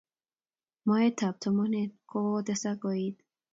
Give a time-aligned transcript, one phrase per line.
[0.85, 3.17] Moet ab tomonet kokokotesek koet.